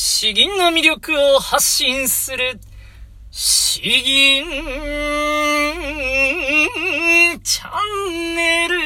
[0.00, 2.60] 詩吟の魅力を発信する、
[3.32, 4.44] 詩吟
[7.42, 7.68] チャ
[8.08, 8.76] ンネル。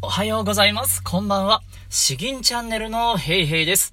[0.00, 1.02] おはようございます。
[1.02, 1.62] こんばんは。
[1.90, 3.91] 詩吟チャンネルのヘイヘイです。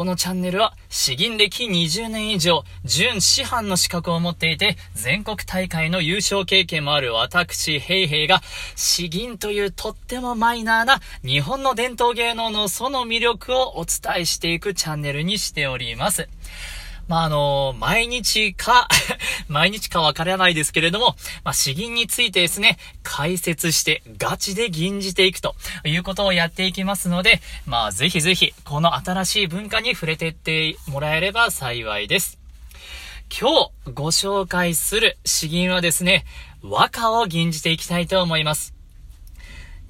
[0.00, 8.40] このチャンネルは詩吟歴20年以上、準師範の資格を持っていて、全国大会の優勝経験もある私ヘイヘイが、
[8.76, 16.30] 詩吟というとってもマイナーな日本の伝統芸能のその魅力をお伝えしていくチャンネルにしております。
[17.08, 18.88] まあ、あの、毎日か
[19.48, 25.54] 毎日かわからないですけれども、まあ、詩吟についてですね、解説してガチで吟じていくと
[25.84, 32.38] いうことをやっていきますので、まあ、ぜひぜひ、この新しい文化に触れてってもらえれば幸いです。
[33.30, 36.24] 今日ご紹介する詩吟はですね、
[36.62, 38.79] 和歌を吟じていきたいと思います。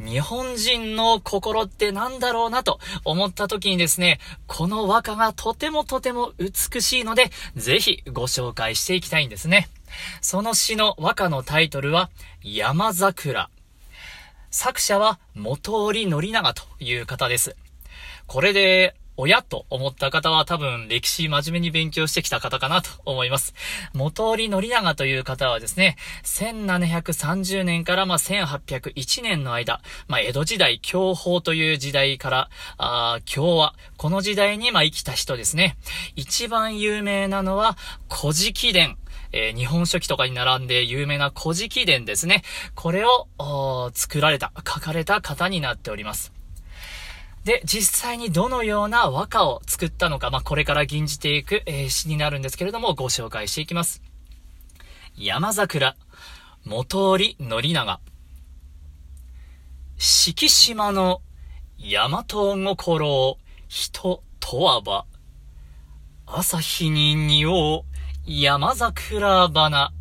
[0.00, 9.68] 日本人の心って何だろうなと思った時にですね、この和歌がとてもとても美しいので、ぜひご紹介していきたいんですね。
[10.22, 12.08] その詩の和歌のタイトルは、
[12.42, 13.50] 山桜。
[14.50, 17.56] 作者は元織宣長という方です。
[18.26, 23.54] これで、親と思った方は多分歴史真面目に勉強してきた方かなと思います。
[23.92, 35.76] 元織宣長という方はですね、1730年からま1801年の間、まあ江戸時代享保という時代から、あ今日はこの時代にま生きた人ですね。
[36.16, 37.76] 一番有名なのは
[38.08, 38.96] 古事記伝。
[39.32, 42.42] えー、日本書紀とかに並んで有名な古事記伝ですね。
[42.74, 46.39] これを作られた、書かれた方になっております。
[47.50, 54.04] で、実際にどのような和歌を作ったのか、まあ、これから吟じていく、えー、詩になるんですけれども、ご紹介していきます。
[55.16, 55.96] 山桜、
[56.64, 58.00] 元織宣長。
[59.98, 61.22] 敷島の
[61.76, 65.06] 大和心を人とわば。
[66.26, 67.82] 朝日に匂う
[68.26, 69.92] 山桜花。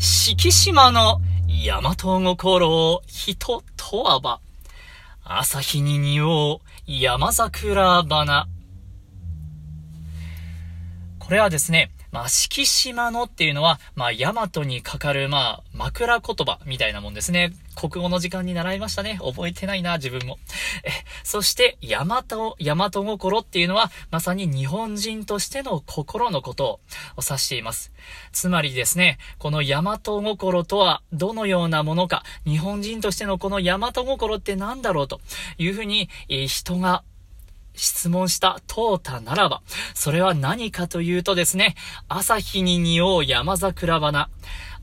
[0.00, 4.40] 敷島の大和心を人とわば。
[5.32, 6.58] 朝日に匂う
[6.88, 8.48] 山桜花。
[11.20, 17.52] これはですね、まあ、敷島のっていうのは、まあ、大和にかかる、まあ、枕言葉みたいなもんですね。
[17.76, 19.18] 国語の時間に習いましたね。
[19.22, 20.38] 覚えてないな、自分も。
[20.84, 20.90] え、
[21.22, 22.24] そして、大和、
[22.58, 26.80] 大和心っていうのは、まさに日本人としての心のことを
[27.16, 27.92] 指しています。
[28.32, 35.20] つまりですね、この大和心とはどのようなものか、日本人としてのこの大和心って何だろうと
[35.58, 37.04] いうふうに、え人が
[37.74, 39.62] 質問したトータならば、
[39.94, 41.74] それは何かというとですね、
[42.08, 44.28] 朝日に匂う山桜花。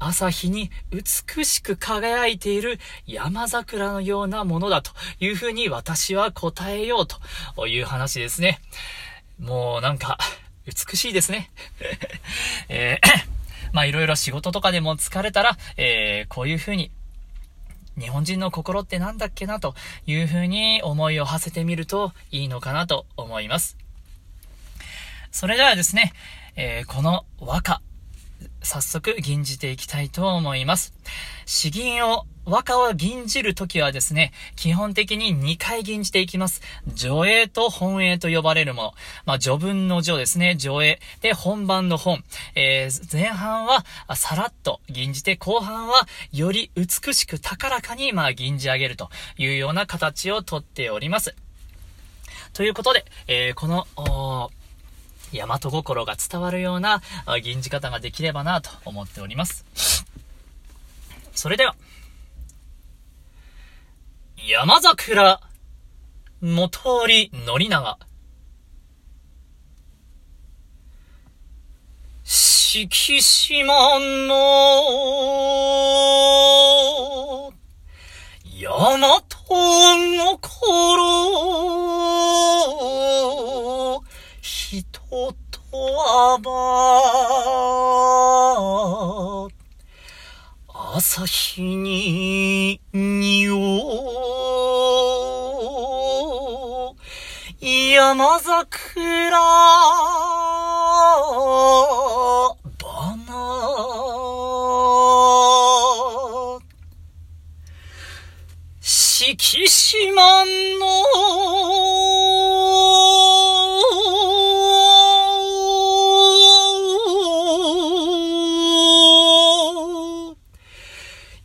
[0.00, 4.90] 朝日に美しく輝いている山桜のようなものだと
[5.20, 8.60] いうふうに私は答えようという話ですね。
[9.38, 10.18] もうなんか、
[10.66, 11.50] 美しいですね。
[12.68, 13.08] えー、
[13.72, 16.90] まあいろいろ仕事とかでも疲れたら、えー、こういうふうに
[17.98, 19.74] 日本人の心ってなんだっけなと
[20.06, 23.76] いうふうに思いを馳せてみるといいのかなと思います。
[25.30, 26.12] それではですね、
[26.56, 27.82] えー、この和歌、
[28.62, 30.94] 早速吟じていきたいと思います。
[31.46, 36.60] 詩吟を和歌を吟じるときはですね、基本的に2回吟じていきます。
[36.94, 38.94] 序英と本英と呼ばれるもの。
[39.24, 41.00] まあ、序文の序ですね、序英。
[41.22, 42.22] で、本番の本。
[42.54, 43.84] えー、前半は
[44.14, 51.34] さらっと吟じて、後半はより美しく高らかに、まあ、吟じ上げるというような形をとっております。
[52.52, 53.86] ということで、えー、この、
[55.32, 57.02] 大和心が伝わるような
[57.42, 59.64] 吟じ方ができればなと思っております。
[61.34, 61.74] それでは、
[64.46, 65.40] 山桜、
[66.42, 67.98] 元とおり、のりなが
[72.24, 74.34] 四季島の
[78.60, 80.44] 山と心
[84.42, 85.60] 人と
[86.34, 86.54] あば
[90.96, 94.33] 朝日に匂う。
[97.94, 99.38] 山桜
[102.82, 103.14] 花
[108.80, 111.04] 敷島の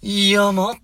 [0.00, 0.76] 山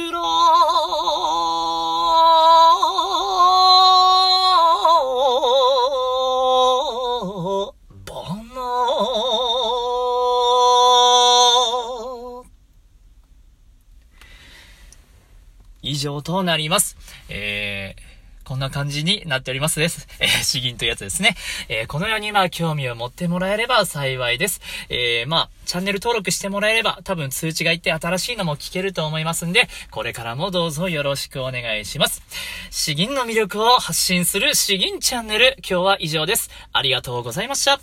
[15.97, 16.99] 以上となります。
[17.31, 20.07] えー、こんな感じになっておりますです。
[20.21, 21.37] えー、詩吟というやつですね。
[21.71, 24.61] えー、このようにまあ興味を持ってもらえれば幸いです。
[24.91, 32.23] えー、まあ、チャンネル登録してもらえれば多分通知がいって新しいのも聞けると思いますんで、これからもどうぞよろしくお願いします。
[32.71, 36.51] 詩吟の魅力を発信する詩吟チャンネル、今日は以上です。
[36.75, 37.81] ありがとうございました。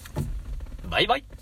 [0.88, 1.33] バイバイ。